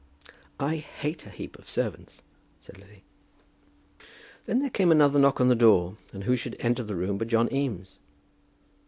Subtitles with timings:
[0.59, 2.23] "I hate a heap of servants,"
[2.59, 3.03] said Lily.
[4.47, 7.27] Then there came another knock at the door, and who should enter the room but
[7.27, 7.99] John Eames.